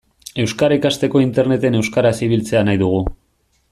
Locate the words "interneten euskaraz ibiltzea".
1.27-2.69